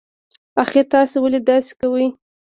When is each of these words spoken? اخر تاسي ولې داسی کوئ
اخر 0.63 0.83
تاسي 0.91 1.17
ولې 1.21 1.39
داسی 1.47 1.73
کوئ 1.81 2.05